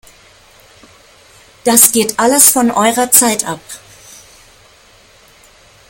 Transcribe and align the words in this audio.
Das 1.63 1.91
geht 1.91 2.17
alles 2.17 2.49
von 2.49 2.71
eurer 2.71 3.11
Zeit 3.11 3.45
ab! 3.47 3.59